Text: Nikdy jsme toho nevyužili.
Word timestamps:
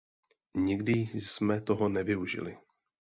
Nikdy 0.55 0.93
jsme 1.13 1.61
toho 1.61 1.89
nevyužili. 1.89 2.57